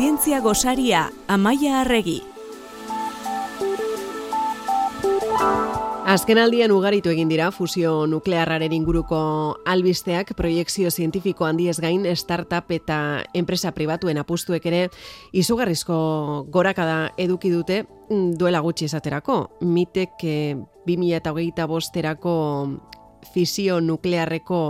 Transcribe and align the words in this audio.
Zientzia 0.00 0.40
gosaria, 0.40 1.12
Amaia 1.28 1.82
Arregi. 1.82 2.22
Azken 6.08 6.38
aldian 6.40 6.72
ugaritu 6.72 7.10
egin 7.12 7.28
dira 7.28 7.50
fusio 7.52 8.06
nuklearraren 8.08 8.72
inguruko 8.72 9.18
albisteak 9.68 10.32
proiektzio 10.38 10.88
zientifiko 10.88 11.44
handiez 11.44 11.76
gain 11.84 12.06
startup 12.16 12.72
eta 12.72 13.26
enpresa 13.36 13.74
pribatuen 13.76 14.16
apustuek 14.22 14.64
ere 14.70 14.86
izugarrizko 15.36 15.98
gorakada 16.48 17.10
eduki 17.18 17.52
dute 17.52 17.82
mm, 17.84 18.38
duela 18.40 18.64
gutxi 18.64 18.88
esaterako. 18.88 19.36
Mitek 19.60 20.24
eh, 20.24 20.56
2008 20.88 21.68
bosterako 21.68 22.38
fisio 23.34 23.82
nuklearreko 23.84 24.62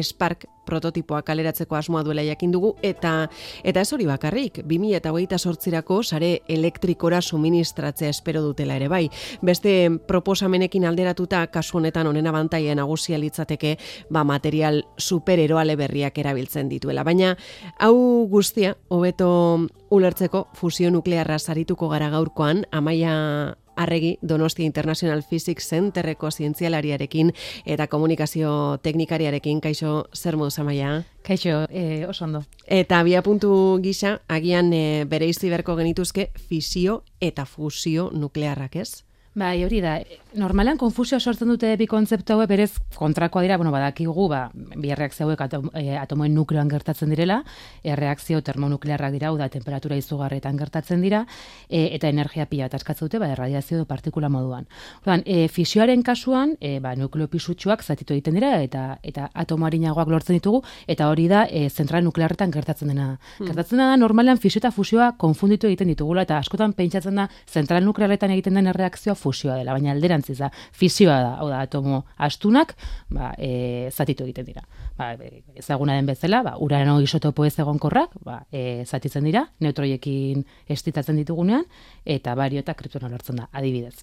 Spark 0.00 0.46
prototipoa 0.66 1.22
kaleratzeko 1.22 1.76
asmoa 1.76 2.02
duela 2.06 2.22
jakin 2.22 2.52
dugu 2.54 2.74
eta 2.82 3.28
eta 3.64 3.82
ez 3.82 3.92
hori 3.92 4.06
bakarrik 4.06 4.62
2028rako 4.62 6.02
sare 6.02 6.32
elektrikora 6.48 7.20
suministratzea 7.20 8.10
espero 8.10 8.42
dutela 8.42 8.76
ere 8.76 8.88
bai. 8.88 9.08
Beste 9.42 9.90
proposamenekin 10.06 10.86
alderatuta 10.86 11.46
kasu 11.52 11.78
honetan 11.78 12.06
honen 12.06 12.26
abantaia 12.26 12.74
nagusia 12.74 13.18
litzateke 13.18 13.76
ba 14.10 14.24
material 14.24 14.82
supereroale 14.98 15.76
berriak 15.76 16.18
erabiltzen 16.18 16.68
dituela. 16.68 17.04
Baina 17.04 17.36
hau 17.78 18.28
guztia 18.30 18.76
hobeto 18.88 19.68
ulertzeko 19.90 20.46
fusio 20.54 20.90
nuklearra 20.90 21.38
sarituko 21.38 21.88
gara 21.88 22.08
gaurkoan 22.10 22.64
amaia 22.70 23.56
Arregi 23.76 24.18
Donostia 24.22 24.66
International 24.66 25.22
Physics 25.22 25.68
Centerreko 25.68 26.30
zientzialariarekin 26.30 27.32
eta 27.66 27.86
komunikazio 27.86 28.78
teknikariarekin 28.82 29.60
kaixo 29.60 30.06
zer 30.14 30.36
modu 30.36 30.50
zamaia? 30.50 31.04
Kaixo, 31.22 31.66
e, 31.70 32.04
oso 32.08 32.24
ondo. 32.24 32.44
Eta 32.66 33.02
bia 33.02 33.22
puntu 33.22 33.78
gisa, 33.82 34.20
agian 34.28 34.72
e, 34.72 35.04
bere 35.08 35.28
iztiberko 35.30 35.76
genituzke 35.76 36.30
fisio 36.48 37.02
eta 37.20 37.46
fusio 37.46 38.10
nuklearrak 38.12 38.76
ez? 38.76 39.04
Bai, 39.34 39.64
hori 39.64 39.80
da. 39.80 39.96
Normalan 40.32 40.78
konfusio 40.80 41.18
sortzen 41.20 41.50
dute 41.50 41.74
bi 41.76 41.84
kontzeptu 41.84 42.32
hauek 42.32 42.48
berez 42.48 42.70
kontrakoa 42.96 43.42
dira, 43.44 43.58
bueno, 43.60 43.72
badakigu, 43.72 44.28
ba, 44.30 44.46
bi 44.52 44.88
erreakzio 44.94 45.26
hauek 45.26 45.40
atom, 45.44 45.66
e, 45.76 45.96
atomoen 46.00 46.32
nukleoan 46.32 46.70
gertatzen 46.72 47.10
direla, 47.12 47.42
erreakzio 47.84 48.40
termonuklearrak 48.40 49.12
dira, 49.12 49.32
da 49.36 49.48
temperatura 49.52 49.98
izugarretan 50.00 50.56
gertatzen 50.56 51.02
dira, 51.04 51.26
e, 51.68 51.90
eta 51.98 52.08
energia 52.08 52.46
pila 52.48 52.70
bat 52.70 52.78
askatzen 52.78 53.10
dute, 53.10 53.20
ba, 53.20 53.28
erradiazio 53.34 53.76
edo 53.76 53.84
partikula 53.88 54.30
moduan. 54.32 54.64
Ordan, 55.02 55.24
e, 55.26 55.48
fisioaren 55.52 56.02
kasuan, 56.02 56.56
e, 56.60 56.78
ba, 56.80 56.94
nukleo 56.96 57.28
pisutsuak 57.28 57.84
zatitu 57.84 58.16
egiten 58.16 58.40
dira, 58.40 58.54
eta 58.62 58.98
eta 59.02 59.28
atomoarinagoak 59.44 60.08
lortzen 60.08 60.38
ditugu, 60.38 60.62
eta 60.88 61.10
hori 61.12 61.28
da, 61.28 61.44
e, 61.50 61.68
zentral 61.68 62.04
nuklearretan 62.08 62.54
gertatzen 62.54 62.88
dena. 62.94 63.18
Hmm. 63.36 63.50
Gertatzen 63.50 63.84
da, 63.84 63.90
normalan 64.00 64.40
fisio 64.40 64.62
eta 64.62 64.72
fusioa 64.72 65.12
konfunditu 65.20 65.68
egiten 65.68 65.92
ditugula, 65.92 66.24
eta 66.24 66.40
askotan 66.40 66.72
pentsatzen 66.72 67.20
da, 67.20 67.28
zentral 67.44 67.84
nuklearretan 67.84 68.32
egiten 68.32 68.56
den 68.56 68.72
erreakzioa 68.72 69.18
fusioa 69.18 69.60
dela, 69.60 69.76
baina 69.76 69.92
alderantziz 70.22 70.38
da, 70.38 70.50
fisioa 70.72 71.18
da, 71.20 71.34
hau 71.40 71.48
da, 71.50 71.60
atomo 71.62 72.04
astunak, 72.16 72.74
ba, 73.10 73.34
e, 73.38 73.90
zatitu 73.90 74.24
egiten 74.24 74.46
dira. 74.46 74.62
Ba, 74.96 75.14
e, 75.14 75.42
ezaguna 75.56 75.94
den 75.94 76.06
bezala, 76.06 76.42
ba, 76.42 76.56
urano 76.58 77.00
isotopo 77.00 77.44
ez 77.44 77.58
egonkorrak, 77.58 78.16
ba, 78.24 78.44
e, 78.50 78.84
zatitzen 78.86 79.24
dira, 79.24 79.48
neutroiekin 79.60 80.44
estitatzen 80.68 81.16
ditugunean, 81.16 81.64
eta 82.04 82.34
bario 82.34 82.60
eta 82.60 82.74
kriptona 82.74 83.08
lortzen 83.08 83.36
da, 83.36 83.48
adibidez. 83.52 84.02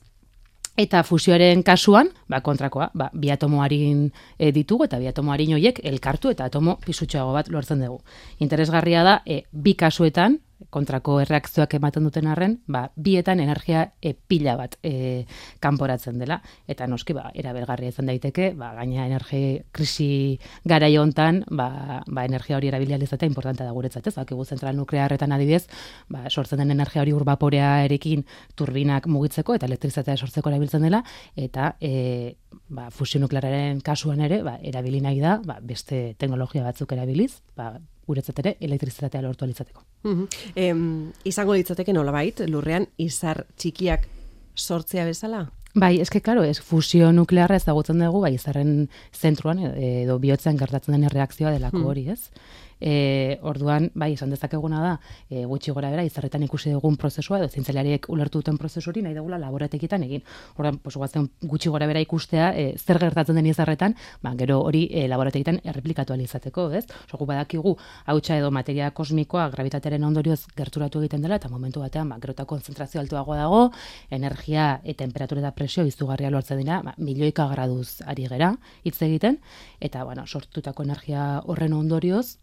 Eta 0.79 1.01
fusioaren 1.03 1.63
kasuan, 1.63 2.09
ba, 2.29 2.41
kontrakoa, 2.41 2.91
ba, 2.93 3.09
bi 3.13 3.31
atomoarin 3.31 4.09
e, 4.37 4.51
ditugu 4.51 4.85
eta 4.85 4.99
bi 4.99 5.09
atomoarin 5.09 5.57
horiek 5.57 5.81
elkartu 5.83 6.31
eta 6.31 6.45
atomo 6.45 6.77
pisutxoago 6.85 7.33
bat 7.33 7.49
lortzen 7.49 7.81
dugu. 7.83 7.99
Interesgarria 8.39 9.03
da, 9.03 9.21
e, 9.25 9.43
bi 9.51 9.75
kasuetan, 9.75 10.39
kontrako 10.69 11.19
erreakzioak 11.23 11.73
ematen 11.77 12.03
duten 12.03 12.27
arren, 12.27 12.57
ba, 12.67 12.89
bietan 12.95 13.39
energia 13.39 13.85
e, 14.01 14.13
pila 14.13 14.55
bat 14.59 14.75
e, 14.83 15.25
kanporatzen 15.63 16.19
dela. 16.19 16.39
Eta 16.69 16.87
noski, 16.87 17.15
ba, 17.15 17.29
erabergarria 17.33 17.93
izan 17.93 18.09
daiteke, 18.11 18.51
ba, 18.59 18.73
gaina 18.77 19.05
energi 19.07 19.61
krisi 19.71 20.39
gara 20.67 20.89
hontan, 20.99 21.43
ba, 21.49 22.03
ba, 22.07 22.25
energia 22.25 22.57
hori 22.57 22.69
erabilia 22.71 22.97
lizatea 22.97 23.29
importanta 23.29 23.65
da 23.65 23.73
guretzat, 23.75 24.07
ez? 24.07 24.15
Bakigu 24.17 24.45
zentral 24.45 24.75
nuklearretan 24.77 25.31
adibidez, 25.31 25.67
ba, 26.09 26.25
sortzen 26.29 26.59
den 26.59 26.71
energia 26.75 27.01
hori 27.01 27.13
urbaporea 27.15 27.83
erekin 27.85 28.25
turbinak 28.55 29.07
mugitzeko 29.07 29.55
eta 29.55 29.69
elektrizatea 29.69 30.17
sortzeko 30.17 30.51
erabiltzen 30.51 30.83
dela, 30.85 31.03
eta 31.35 31.75
e, 31.79 32.35
ba, 32.67 32.89
fusio 32.91 33.21
nukleararen 33.21 33.81
kasuan 33.85 34.21
ere, 34.27 34.41
ba, 34.43 34.57
erabili 34.61 35.01
nahi 35.01 35.21
da, 35.23 35.39
ba, 35.45 35.59
beste 35.61 36.15
teknologia 36.19 36.65
batzuk 36.65 36.91
erabiliz, 36.97 37.39
ba, 37.55 37.77
guretzat 38.09 38.41
ere 38.43 38.55
elektrizitatea 38.59 39.21
lortu 39.25 39.45
alizateko. 39.47 39.85
Mm 40.09 41.13
izango 41.29 41.55
litzateke 41.55 41.93
nolabait, 41.93 42.41
lurrean 42.49 42.85
izar 42.97 43.43
txikiak 43.57 44.07
sortzea 44.55 45.05
bezala? 45.05 45.45
Bai, 45.75 45.99
eske 46.01 46.21
claro, 46.25 46.43
es 46.43 46.59
fusio 46.65 47.11
nuklearra 47.13 47.59
ezagutzen 47.59 48.01
dugu, 48.01 48.23
bai, 48.23 48.33
izarren 48.33 48.87
zentruan 49.13 49.59
edo 49.75 50.17
bihotzen 50.19 50.57
gertatzen 50.57 50.95
den 50.95 51.09
reakzioa 51.13 51.53
delako 51.53 51.83
hori, 51.91 52.07
ez? 52.09 52.31
E, 52.79 53.39
orduan, 53.43 53.89
bai, 53.93 54.13
esan 54.13 54.31
dezakeguna 54.31 54.79
da, 54.81 54.93
e, 55.29 55.43
gutxi 55.45 55.71
gora 55.75 55.89
bera, 55.91 56.03
izarretan 56.07 56.43
ikusi 56.47 56.71
dugun 56.71 56.95
prozesua, 56.97 57.39
edo 57.39 57.49
zintzeliariek 57.49 58.07
ulertu 58.09 58.39
duten 58.39 58.57
prozesu 58.57 58.91
hori, 58.91 59.03
nahi 59.03 59.15
dugula 59.17 59.39
laboratekitan 59.41 60.03
egin. 60.07 60.23
Orduan, 60.55 60.79
pos, 60.83 60.95
guazen, 60.95 61.27
gutxi 61.43 61.69
gora 61.69 61.87
bera 61.89 62.01
ikustea, 62.03 62.53
e, 62.55 62.73
zer 62.77 62.99
gertatzen 63.03 63.35
den 63.35 63.49
izarretan, 63.51 63.95
ba, 64.23 64.33
gero 64.39 64.61
hori 64.63 64.85
e, 64.91 65.07
laboratekitan 65.11 65.59
erreplikatu 65.63 66.15
alizateko, 66.15 66.69
ez? 66.79 66.85
Oso, 67.05 67.25
badakigu, 67.29 67.75
hautsa 68.09 68.37
edo 68.39 68.51
materia 68.51 68.89
kosmikoa 68.95 69.49
gravitatearen 69.53 70.03
ondorioz 70.07 70.45
gerturatu 70.57 71.03
egiten 71.03 71.21
dela, 71.25 71.39
eta 71.41 71.51
momentu 71.51 71.83
batean, 71.83 72.09
ba, 72.09 72.19
gero 72.23 72.35
eta 72.37 72.47
konzentrazio 72.49 73.01
altuagoa 73.03 73.37
dago, 73.43 73.61
energia 74.09 74.79
e 74.83 74.95
temperatura 74.95 75.43
eta 75.43 75.51
presio 75.55 75.85
izugarria 75.85 76.31
lortzen 76.31 76.61
dira, 76.63 76.81
ba, 76.85 76.95
milioika 76.97 77.47
graduz 77.51 78.01
ari 78.07 78.27
gera, 78.31 78.53
hitz 78.83 79.01
egiten, 79.05 79.39
eta, 79.79 80.03
bueno, 80.03 80.25
sortutako 80.27 80.87
energia 80.87 81.41
horren 81.45 81.73
ondorioz, 81.73 82.37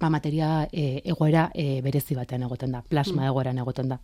ba, 0.00 0.10
materia 0.10 0.68
e, 0.72 1.02
egoera 1.04 1.50
e, 1.54 1.80
berezi 1.82 2.16
batean 2.18 2.46
egoten 2.48 2.72
da, 2.72 2.82
plasma 2.82 3.22
mm. 3.22 3.28
egoeran 3.30 3.58
egoten 3.58 3.88
da. 3.94 3.98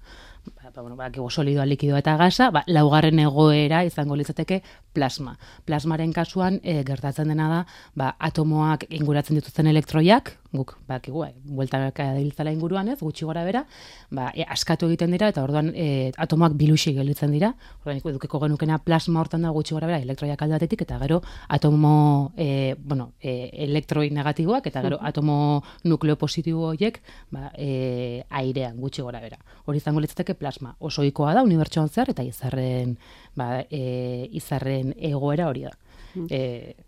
Ba, 0.57 0.71
ba, 0.75 0.83
bueno, 0.83 0.97
ba, 0.97 1.11
solidoa, 1.31 1.67
likidoa 1.67 1.99
eta 1.99 2.17
gasa, 2.17 2.51
ba, 2.51 2.63
laugarren 2.67 3.19
egoera 3.19 3.85
izango 3.85 4.17
litzateke 4.17 4.63
plasma. 4.93 5.37
Plasmaren 5.67 6.13
kasuan 6.13 6.61
e, 6.63 6.83
gertatzen 6.85 7.29
dena 7.29 7.49
da, 7.49 7.61
ba, 7.95 8.15
atomoak 8.19 8.87
inguratzen 8.91 9.39
dituzten 9.39 9.67
elektroiak, 9.71 10.37
guk, 10.53 10.79
bakigu, 10.89 11.21
bai, 11.21 11.35
buelta 11.45 11.91
diltzala 12.17 12.53
inguruan 12.55 12.89
ez, 12.89 12.99
gutxi 13.01 13.27
gora 13.29 13.45
bera, 13.45 13.65
ba, 14.11 14.31
e, 14.35 14.47
askatu 14.49 14.89
egiten 14.89 15.13
dira, 15.13 15.29
eta 15.29 15.45
orduan 15.45 15.71
e, 15.75 16.11
atomoak 16.17 16.57
bilusi 16.59 16.95
gelditzen 16.97 17.35
dira, 17.35 17.53
orduan 17.83 18.01
edukeko 18.15 18.41
genukena 18.47 18.79
plasma 18.81 19.21
hortan 19.21 19.45
da 19.45 19.53
gutxi 19.55 19.77
gora 19.77 19.91
bera, 19.91 20.01
elektroiak 20.07 20.43
aldatetik, 20.47 20.87
eta 20.87 20.99
gero 21.05 21.21
atomo, 21.49 22.33
e, 22.37 22.75
bueno, 22.79 23.13
e, 23.21 23.51
elektroi 23.69 24.09
negatiboak, 24.15 24.71
eta 24.73 24.83
gero 24.87 24.99
atomo 25.03 25.39
nukleo 25.85 26.17
positibo 26.17 26.71
horiek, 26.73 27.03
ba, 27.35 27.53
e, 27.55 28.25
airean 28.31 28.81
gutxi 28.81 29.05
gora 29.05 29.21
bera. 29.21 29.39
Hori 29.67 29.83
izango 29.83 30.01
litzateke 30.01 30.38
plasma, 30.39 30.75
oso 30.81 31.05
ikoa 31.07 31.35
da, 31.37 31.45
unibertsuan 31.47 31.91
zehar, 31.91 32.13
eta 32.15 32.25
izarren, 32.27 32.97
ba, 33.39 33.65
e, 33.71 34.29
izarren 34.39 34.95
egoera 34.97 35.49
hori 35.51 35.67
da. 35.67 35.75
Mm. 36.15 36.27
E, 36.31 36.88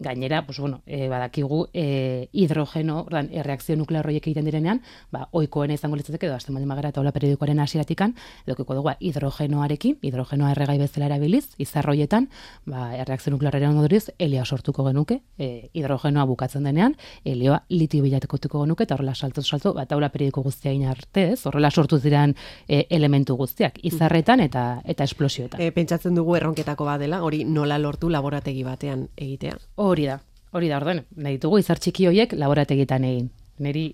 gainera, 0.00 0.44
pues 0.46 0.58
bueno, 0.58 0.82
e, 0.86 1.08
badakigu 1.08 1.68
e, 1.72 2.28
hidrogeno, 2.32 3.02
ordan 3.02 3.28
erreakzio 3.32 3.76
nuklear 3.76 4.06
horiek 4.06 4.26
egiten 4.26 4.48
direnean, 4.48 4.80
ba 5.12 5.28
ohikoena 5.32 5.76
izango 5.76 5.96
litzateke 5.96 6.26
edo 6.26 6.34
hasten 6.34 6.54
baldin 6.56 6.68
magara 6.68 6.90
taula 6.92 7.12
periodikoaren 7.12 7.60
hasieratikan, 7.60 8.14
edo 8.46 8.56
dugu 8.56 8.94
hidrogenoarekin, 8.98 9.98
hidrogenoa 10.02 10.52
erregai 10.54 10.78
bezala 10.78 11.06
erabiliz, 11.06 11.54
izarroietan, 11.58 12.30
ba 12.66 12.94
erreakzio 12.96 13.32
nuklearraren 13.34 13.76
ondorioz 13.76 14.10
helioa 14.18 14.44
sortuko 14.44 14.84
genuke, 14.88 15.20
e, 15.38 15.70
hidrogenoa 15.74 16.24
bukatzen 16.26 16.64
denean, 16.64 16.96
helioa 17.24 17.62
litio 17.68 18.02
bilatekotuko 18.02 18.64
genuke 18.64 18.84
eta 18.88 18.96
horrela 18.96 19.14
salto 19.14 19.42
salto 19.42 19.74
ba 19.74 19.86
taula 19.86 20.08
periodiko 20.08 20.42
guztiain 20.42 20.86
arte, 20.88 21.32
ez? 21.34 21.46
Horrela 21.46 21.70
sortu 21.70 21.98
diran 22.00 22.34
e, 22.66 22.86
elementu 22.90 23.36
guztiak 23.36 23.78
izarretan 23.84 24.40
eta 24.40 24.64
eta 24.84 25.04
esplosioetan. 25.04 25.60
E, 25.60 25.70
pentsatzen 25.76 26.14
dugu 26.14 26.36
erronketako 26.38 26.88
badela, 26.88 27.22
hori 27.26 27.44
nola 27.44 27.78
lortu 27.78 28.08
laborategi 28.08 28.64
batean 28.64 29.08
egitea. 29.16 29.58
Hori 29.90 30.04
da, 30.06 30.20
hori 30.54 30.68
da, 30.70 30.76
orden, 30.78 31.02
nahi 31.18 31.38
ditugu 31.38 31.58
izar 31.58 31.80
txiki 31.82 32.06
hoiek 32.06 32.36
laborategitan 32.38 33.06
egin. 33.08 33.30
Neri 33.58 33.88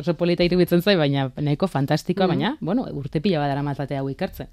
oso 0.00 0.14
polita 0.20 0.42
irubitzen 0.42 0.82
zai, 0.82 0.96
baina 0.98 1.28
nahiko 1.38 1.68
fantastikoa, 1.70 2.26
mm 2.26 2.32
baina, 2.34 2.56
bueno, 2.60 2.86
urte 2.98 3.22
pila 3.22 3.42
badara 3.44 3.62
mazatea 3.62 4.02
hau 4.02 4.10
ikartzen. 4.10 4.50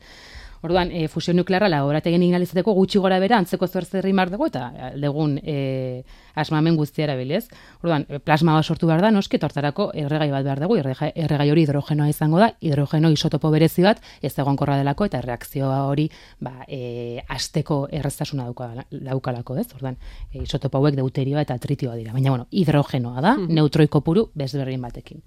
Orduan, 0.62 0.92
e, 0.94 1.08
fusio 1.10 1.34
nuklearra 1.34 1.70
laborategien 1.72 2.22
inalizateko 2.22 2.74
gutxi 2.78 3.00
gora 3.02 3.18
bera 3.20 3.40
antzeko 3.42 3.68
zer 3.68 3.86
zerri 3.86 4.14
mar 4.14 4.30
dugu 4.30 4.46
eta 4.52 4.94
legun 4.96 5.40
e, 5.42 6.04
asmamen 6.36 6.78
guztiara 6.78 7.16
bilez. 7.18 7.48
Orduan, 7.82 8.06
plasma 8.24 8.54
bat 8.54 8.66
sortu 8.66 8.88
behar 8.88 9.02
da, 9.02 9.10
noski, 9.12 9.40
tortarako 9.42 9.90
erregai 9.98 10.30
bat 10.32 10.46
behar 10.46 10.62
dugu, 10.62 10.78
erregai 10.78 11.50
hori 11.52 11.66
hidrogenoa 11.66 12.10
izango 12.12 12.40
da, 12.40 12.52
hidrogeno 12.62 13.10
isotopo 13.12 13.50
berezi 13.54 13.86
bat, 13.88 14.04
ez 14.22 14.34
egon 14.38 14.60
korra 14.60 14.78
delako, 14.78 15.08
eta 15.10 15.22
reakzioa 15.26 15.82
hori, 15.90 16.08
ba, 16.40 16.68
e, 16.68 17.24
azteko 17.28 17.88
erreztasuna 17.92 18.46
daukalako, 18.92 19.58
ez? 19.58 19.68
Orduan, 19.76 19.98
e, 20.30 20.44
isotopo 20.44 20.78
hauek 20.78 21.00
deuterioa 21.00 21.42
eta 21.42 21.58
tritioa 21.58 21.98
dira. 21.98 22.14
Baina, 22.14 22.30
bueno, 22.30 22.48
hidrogenoa 22.52 23.22
da, 23.22 23.36
mm 23.38 23.50
neutroiko 23.52 24.00
puru, 24.06 24.22
bezberdin 24.38 24.82
batekin. 24.82 25.20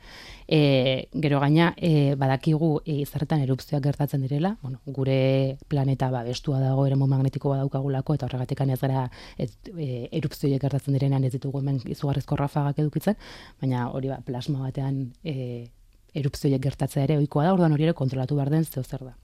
E, 0.49 1.09
gero 1.21 1.41
gaina, 1.43 1.75
e, 1.77 2.15
badakigu 2.17 2.79
e, 2.87 3.03
izarretan 3.03 3.43
erupzioak 3.45 3.83
gertatzen 3.85 4.23
direla, 4.25 4.55
bueno, 4.63 4.81
gure 4.87 5.24
planeta 5.69 6.11
ba, 6.11 6.23
bestua 6.27 6.61
dago 6.63 6.87
eremu 6.87 7.09
magnetiko 7.11 7.53
badaukagulako, 7.53 8.17
eta 8.19 8.29
horregatik 8.29 8.61
ez 8.65 8.81
gara 8.81 9.09
ez, 9.39 9.51
e, 9.77 10.09
erupzioak 10.13 10.63
gertatzen 10.63 10.97
direnean 10.97 11.25
ez 11.25 11.33
ditugu 11.33 11.61
hemen 11.61 11.81
izugarrizko 11.85 12.37
rafagak 12.37 12.79
edukitzen, 12.79 13.17
baina 13.61 13.89
hori 13.91 14.09
ba, 14.13 14.21
plasma 14.25 14.67
batean 14.67 15.13
e, 15.25 15.69
erupzioak 16.15 16.63
gertatzea 16.63 17.05
ere 17.05 17.19
ohikoa 17.19 17.45
da, 17.45 17.53
orduan 17.53 17.73
hori 17.73 17.89
ere 17.89 17.95
kontrolatu 17.95 18.37
behar 18.37 18.51
den 18.51 18.65
zeo 18.65 18.83
zer 18.83 19.05
da. 19.05 19.15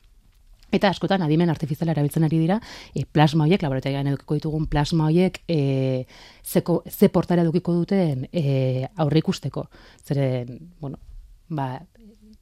Eta 0.71 0.91
askotan 0.95 1.23
adimen 1.27 1.51
artifiziala 1.51 1.95
erabiltzen 1.97 2.25
ari 2.27 2.39
dira, 2.39 2.61
e, 2.95 3.03
plasma 3.05 3.47
horiek, 3.47 3.63
laborategian 3.67 4.07
edukiko 4.13 4.39
ditugun 4.39 4.69
plasma 4.71 5.09
horiek, 5.09 5.41
e, 5.51 6.07
zeko, 6.47 6.83
ze 6.87 7.09
portara 7.11 7.43
edukiko 7.43 7.75
duten 7.75 8.29
e, 8.31 8.87
aurre 8.97 9.19
ikusteko. 9.19 9.67
Zeren, 10.07 10.71
bueno, 10.81 11.01
ba, 11.49 11.73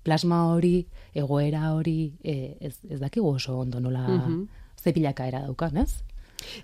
plasma 0.02 0.44
hori, 0.52 0.86
egoera 1.14 1.72
hori, 1.74 2.14
e, 2.22 2.56
ez, 2.60 2.78
ez 2.88 3.00
dakigu 3.00 3.28
oso 3.28 3.58
ondo 3.58 3.80
nola 3.80 4.06
mm 4.08 4.20
-hmm. 4.20 4.46
zepilaka 4.82 5.26
era 5.26 5.40
daukan, 5.40 5.76
ez? 5.76 6.02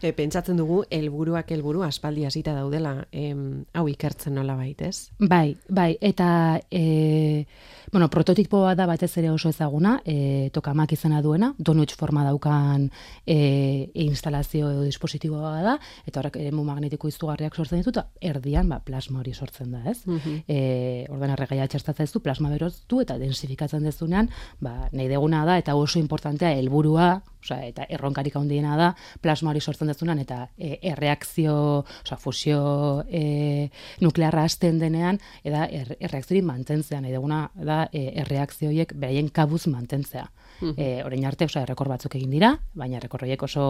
E, 0.00 0.12
pentsatzen 0.12 0.56
dugu, 0.56 0.82
helburuak 0.90 1.50
helburu 1.50 1.82
aspaldi 1.82 2.24
hasita 2.24 2.54
daudela, 2.54 3.06
em, 3.12 3.64
hau 3.74 3.88
ikertzen 3.88 4.34
nola 4.34 4.56
baitez? 4.56 5.10
Bai, 5.18 5.56
bai, 5.68 5.96
eta... 6.00 6.60
E, 6.70 7.46
Bueno, 7.94 8.08
prototipoa 8.10 8.74
da 8.74 8.88
batez 8.90 9.12
ere 9.20 9.28
oso 9.30 9.52
ezaguna, 9.52 10.00
e, 10.04 10.50
tokamak 10.50 10.96
izena 10.96 11.20
duena, 11.22 11.52
donuts 11.58 11.94
forma 11.94 12.24
daukan 12.26 12.88
e, 13.22 13.90
instalazio 14.02 14.72
edo 14.72 14.82
dispositiboa 14.82 15.60
da, 15.62 15.76
eta 16.02 16.18
horrek 16.18 16.40
ere 16.42 16.50
magnetiko 16.50 17.06
izugarriak 17.06 17.54
sortzen 17.54 17.84
ditu, 17.84 18.02
erdian 18.18 18.72
ba, 18.72 18.80
plasma 18.82 19.20
hori 19.20 19.34
sortzen 19.34 19.70
da, 19.76 19.84
ez? 19.90 20.00
Mm 20.06 20.18
-hmm. 20.18 20.42
e, 20.48 21.06
ordan 21.08 21.36
txertatzen 21.68 22.08
zu, 22.08 22.18
plasma 22.18 22.50
beroztu 22.50 23.00
eta 23.00 23.16
densifikatzen 23.16 23.84
dezunean, 23.84 24.28
ba, 24.58 24.88
nahi 24.90 25.06
deguna 25.06 25.44
da, 25.44 25.58
eta 25.58 25.76
oso 25.76 26.00
importantea 26.00 26.50
helburua 26.50 27.22
Osa, 27.44 27.58
eta 27.66 27.84
erronkarik 27.92 28.36
handiena 28.40 28.76
da 28.80 28.94
plasma 29.20 29.50
hori 29.50 29.60
sortzen 29.64 29.90
dezunan 29.90 30.20
eta 30.22 30.40
e, 30.58 30.78
erreakzio, 30.92 31.56
osa, 32.04 32.18
fusio 32.20 32.60
e, 33.08 33.70
nuklearra 34.04 34.44
hasten 34.44 34.78
denean 34.82 35.20
eta 35.44 35.64
er, 35.66 35.94
erreakziori 35.98 36.44
mantentzean 36.46 37.04
nahi 37.04 37.16
deguna 37.16 37.46
da 37.54 37.84
e, 37.92 38.06
erreakzioiek 38.24 38.94
beraien 38.94 39.32
kabuz 39.32 39.66
mantentzea. 39.72 40.28
Mm 40.60 41.02
orain 41.04 41.24
arte, 41.26 41.46
oso, 41.48 41.58
errekor 41.60 41.88
batzuk 41.90 42.14
egin 42.16 42.30
dira, 42.30 42.52
baina 42.78 42.96
errekorroiek 43.00 43.42
oso 43.42 43.64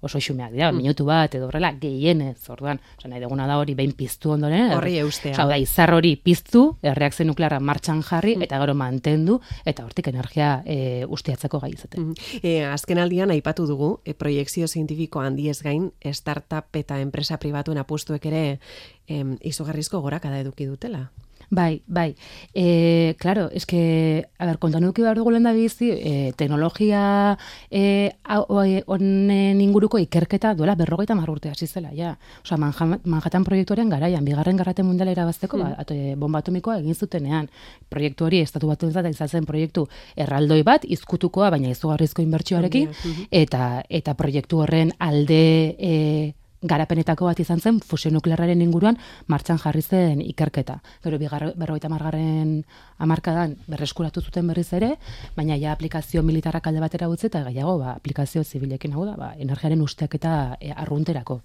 oso 0.00 0.20
xumeak 0.20 0.52
dira, 0.52 0.70
mm. 0.70 0.76
minutu 0.78 1.06
bat 1.08 1.34
edo 1.34 1.48
horrela 1.48 1.72
gehienez, 1.80 2.38
orduan, 2.52 2.80
oza, 2.98 3.08
nahi 3.10 3.20
deguna 3.22 3.46
da 3.50 3.58
hori 3.58 3.74
behin 3.78 3.94
piztu 3.98 4.32
ondoren, 4.34 4.72
horri 4.76 4.98
eustea. 5.02 5.34
Oza, 5.34 5.46
da, 5.50 5.58
izar 5.58 5.92
hori 5.94 6.14
piztu, 6.16 6.64
erreakzio 6.82 7.26
nuklearra 7.26 7.60
martxan 7.60 8.02
jarri, 8.06 8.36
mm. 8.36 8.48
eta 8.48 8.60
gero 8.62 8.76
mantendu, 8.78 9.40
eta 9.68 9.86
hortik 9.86 10.10
energia 10.12 10.50
e, 10.64 11.04
ustiatzeko 11.04 11.60
gai 11.64 11.72
izaten. 11.74 12.10
Mm. 12.10 12.42
E, 12.42 12.56
azken 12.70 13.02
aldian, 13.02 13.34
aipatu 13.34 13.66
dugu, 13.68 13.92
e, 14.04 14.14
proiektzio 14.18 14.68
zientifiko 14.68 15.22
handiez 15.24 15.60
gain, 15.62 15.90
startup 16.12 16.76
eta 16.78 17.00
enpresa 17.02 17.38
pribatuen 17.42 17.78
apustuek 17.82 18.30
ere, 18.30 18.44
em, 19.08 19.36
izugarrizko 19.42 20.02
gorakada 20.04 20.38
eduki 20.44 20.68
dutela. 20.68 21.08
Bai, 21.50 21.82
bai. 21.86 22.14
E, 22.52 23.16
claro, 23.18 23.48
es 23.50 23.64
que, 23.64 24.28
a 24.38 24.44
ver, 24.44 24.58
kontan 24.58 24.84
duki 24.84 25.00
behar 25.00 25.16
dugu 25.16 25.30
lehen 25.32 25.46
da 25.48 25.52
bizi, 25.56 25.88
e, 25.96 26.32
teknologia 26.36 27.38
e, 27.70 28.12
onen 28.28 29.60
inguruko 29.64 29.98
ikerketa 29.98 30.52
duela 30.54 30.74
berrogeita 30.76 31.14
marrurte 31.16 31.48
hasi 31.48 31.66
zela, 31.66 31.94
ja. 31.96 32.18
Osa, 32.42 32.58
Manhattan 32.58 33.44
proiektuaren 33.44 33.88
garaian, 33.88 34.24
bigarren 34.24 34.60
garrate 34.60 34.84
mundiala 34.84 35.14
irabazteko, 35.16 35.56
mm. 35.56 35.62
ba, 35.62 35.74
ato, 35.80 35.96
bomba 36.20 36.42
atomikoa 36.44 36.78
egin 36.82 36.94
zutenean. 36.94 37.48
Proiektu 37.88 38.28
hori, 38.28 38.42
estatu 38.44 38.68
bat 38.68 38.84
entzat, 38.84 39.08
izatzen 39.08 39.48
proiektu 39.48 39.86
erraldoi 40.16 40.60
bat, 40.68 40.84
izkutukoa, 40.84 41.48
baina 41.56 41.72
izugarrizko 41.72 42.20
inbertsioarekin, 42.22 42.92
eta, 43.32 43.80
eta 43.88 44.14
proiektu 44.20 44.60
horren 44.66 44.92
alde... 44.98 45.40
E, 45.78 46.34
garapenetako 46.62 47.28
bat 47.28 47.40
izan 47.40 47.60
zen 47.60 47.80
fusio 47.80 48.10
nuklearraren 48.10 48.62
inguruan 48.62 48.98
martxan 49.26 49.58
jarri 49.62 49.82
zen 49.82 50.20
ikerketa. 50.20 50.80
Gero 51.04 51.18
berrogeita 51.18 51.88
margarren 51.88 52.64
amarkadan 52.98 53.56
berreskuratu 53.68 54.20
zuten 54.20 54.46
berriz 54.46 54.72
ere, 54.72 54.96
baina 55.36 55.56
ja 55.56 55.72
aplikazio 55.72 56.22
militarrak 56.22 56.66
alde 56.66 56.80
batera 56.80 57.08
utzi 57.08 57.26
eta 57.26 57.44
gaiago 57.44 57.78
ba, 57.78 57.94
aplikazio 57.94 58.44
zibilekin 58.44 58.92
hau 58.92 59.06
da, 59.06 59.14
ba, 59.16 59.34
energiaren 59.38 59.82
usteak 59.82 60.14
eta 60.14 60.56
e, 60.60 60.72
arrunterako. 60.72 61.40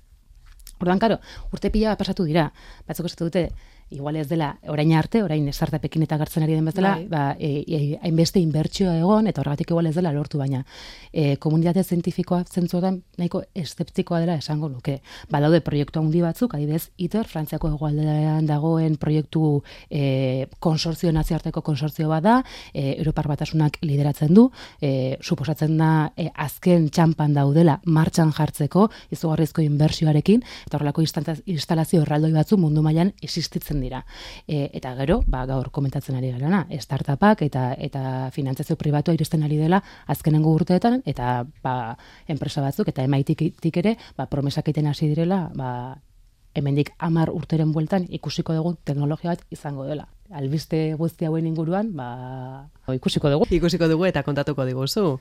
Orduan, 0.82 1.00
karo, 1.00 1.20
urte 1.54 1.70
pila 1.70 1.96
pasatu 1.96 2.26
dira, 2.26 2.50
batzuk 2.88 3.06
esatu 3.06 3.30
dute, 3.30 3.50
igual 3.94 4.16
ez 4.18 4.28
dela 4.28 4.58
orain 4.68 4.92
arte, 4.98 5.22
orain 5.24 5.48
esartapekin 5.48 6.04
eta 6.08 6.18
gartzen 6.18 6.44
ari 6.44 6.56
den 6.58 6.66
bezala, 6.66 6.96
bai. 6.98 7.08
ba, 7.08 7.24
e, 7.40 7.64
e, 7.68 7.80
hainbeste 8.02 8.42
inbertsioa 8.42 8.96
egon, 8.98 9.28
eta 9.30 9.42
horregatik 9.42 9.72
igual 9.72 9.88
ez 9.88 9.96
dela 9.96 10.12
lortu, 10.16 10.40
baina 10.42 10.64
e, 11.12 11.38
komunitate 11.38 11.84
zientifikoa 11.84 12.44
zentzuetan 12.50 13.02
nahiko 13.22 13.44
eszeptikoa 13.56 14.24
dela 14.24 14.38
esango 14.42 14.70
nuke. 14.70 15.00
Ba, 15.30 15.42
daude 15.44 15.62
proiektu 15.66 16.02
handi 16.02 16.24
batzuk, 16.24 16.56
adibidez, 16.58 16.90
ITER, 16.98 17.30
Frantziako 17.30 17.74
egualdean 17.76 18.48
dagoen 18.50 18.98
proiektu 19.02 19.62
e, 19.90 20.48
konsortzio 20.64 21.14
naziarteko 21.14 21.62
konsortzio 21.62 22.10
bada, 22.10 22.40
e, 22.74 22.96
Europar 22.98 23.30
batasunak 23.30 23.78
lideratzen 23.86 24.34
du, 24.34 24.50
e, 24.82 25.18
suposatzen 25.22 25.78
da 25.78 25.92
e, 26.18 26.30
azken 26.34 26.90
txampan 26.90 27.38
daudela 27.38 27.80
martxan 27.86 28.34
jartzeko, 28.34 28.90
izugarrizko 29.14 29.62
inbertsioarekin, 29.66 30.44
eta 30.66 30.80
horrelako 30.80 31.06
instalazio 31.06 32.02
erraldoi 32.02 32.34
batzu 32.34 32.58
mundu 32.58 32.82
mailan 32.86 33.14
existitzen 33.22 33.83
dira. 33.84 34.04
E, 34.48 34.70
eta 34.74 34.96
gero, 35.00 35.22
ba, 35.28 35.44
gaur 35.50 35.70
komentatzen 35.76 36.18
ari 36.20 36.32
gara, 36.32 36.64
startupak 36.80 37.44
eta 37.46 37.74
eta 37.78 38.32
finantzazio 38.32 38.78
pribatua 38.80 39.14
iristen 39.14 39.44
ari 39.44 39.60
dela 39.60 39.84
azkenengo 40.08 40.56
urteetan, 40.56 41.02
eta 41.06 41.46
ba, 41.62 41.98
enpresa 42.28 42.64
batzuk, 42.64 42.90
eta 42.90 43.04
emaitik 43.04 43.78
ere, 43.84 43.98
ba, 44.18 44.28
promesak 44.32 44.68
egiten 44.68 44.88
hasi 44.88 45.12
direla, 45.12 45.50
ba, 45.56 46.00
hemendik 46.54 46.92
amar 47.00 47.32
urteren 47.34 47.72
bueltan 47.74 48.06
ikusiko 48.10 48.54
dugu 48.54 48.76
teknologia 48.86 49.34
bat 49.34 49.42
izango 49.54 49.86
dela. 49.90 50.08
Albiste 50.34 50.94
guzti 50.98 51.26
hauen 51.26 51.48
inguruan, 51.50 51.92
ba, 51.98 52.70
ikusiko 52.94 53.30
dugu. 53.30 53.48
Ikusiko 53.54 53.90
dugu 53.90 54.06
eta 54.10 54.24
kontatuko 54.24 54.66
diguzu. 54.66 55.18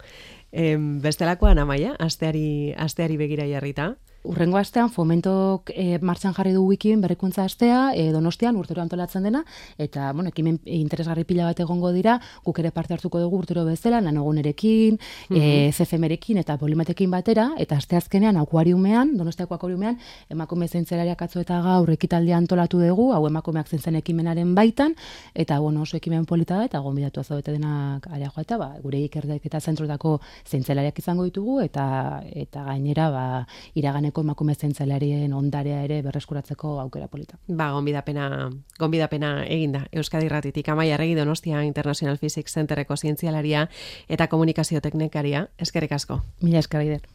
Em, 0.53 1.01
bestelakoan 1.05 1.59
amaia, 1.59 1.97
asteari, 1.99 2.73
asteari 2.77 3.19
begira 3.21 3.49
jarrita. 3.49 3.95
Urrengo 4.23 4.57
astean 4.57 4.91
fomentok 4.91 5.73
e, 5.75 5.99
martxan 5.99 6.35
jarri 6.37 6.53
du 6.55 6.63
wikien 6.63 7.01
berrikuntza 7.03 7.43
astea, 7.43 7.91
e, 7.99 8.13
donostian 8.15 8.55
urtero 8.57 8.83
antolatzen 8.83 9.25
dena, 9.27 9.41
eta 9.83 10.13
bueno, 10.13 10.31
ekimen 10.31 10.61
interesgarri 10.63 11.25
pila 11.27 11.49
bat 11.49 11.59
egongo 11.65 11.91
dira, 11.91 12.21
guk 12.45 12.61
ere 12.63 12.71
parte 12.71 12.95
hartuko 12.95 13.19
dugu 13.19 13.41
urtero 13.43 13.65
bezala, 13.67 14.01
nanogunerekin, 14.01 14.99
mm 15.29 15.37
-hmm. 15.37 16.39
eta 16.39 16.57
polimatekin 16.57 17.11
batera, 17.11 17.51
eta 17.59 17.77
aste 17.77 17.97
azkenean 17.97 18.37
akuariumean, 18.37 19.17
donostiako 19.17 19.55
akuariumean, 19.55 19.99
emakume 20.31 20.69
zentzelariak 20.69 21.23
atzo 21.23 21.41
eta 21.41 21.61
gaur 21.61 21.91
ekitaldia 21.91 22.37
antolatu 22.37 22.79
dugu, 22.79 23.13
hau 23.13 23.27
emakumeak 23.27 23.69
zentzen 23.69 23.97
ekimenaren 23.97 24.55
baitan, 24.55 24.95
eta 25.35 25.59
bueno, 25.59 25.83
oso 25.83 25.97
ekimen 25.97 26.27
polita 26.27 26.59
da, 26.59 26.65
eta 26.65 26.79
gombidatu 26.79 27.21
azabete 27.21 27.53
denak 27.53 28.07
aria 28.07 28.31
eta 28.37 28.57
ba, 28.57 28.77
gure 28.83 28.99
ikerdek 28.99 29.47
eta 29.47 29.61
zentrotako 29.61 30.21
zentzelariak 30.47 30.99
izango 30.99 31.25
ditugu, 31.25 31.61
eta 31.61 32.23
eta 32.23 32.63
gainera, 32.65 33.11
ba, 33.11 33.47
iragane 33.75 34.12
dagoeneko 34.13 34.21
emakume 34.21 34.55
zentzalarien 34.55 35.33
ondarea 35.33 35.83
ere 35.85 36.03
berreskuratzeko 36.03 36.81
aukera 36.81 37.09
polita. 37.09 37.39
Ba, 37.49 37.73
gonbidapena, 37.73 38.51
gonbidapena 38.79 39.45
eginda. 39.47 39.87
Euskadi 39.93 40.29
Ratitik 40.29 40.69
Amaia 40.69 40.97
Regi 40.97 41.15
Donostia 41.15 41.63
International 41.63 42.19
Physics 42.19 42.53
Centerreko 42.53 42.97
zientzialaria 42.97 43.69
eta 44.09 44.29
komunikazio 44.29 44.81
teknikaria. 44.81 45.49
Eskerrik 45.59 45.93
asko. 45.93 46.23
Mila 46.43 46.59
eskerrik 46.59 47.03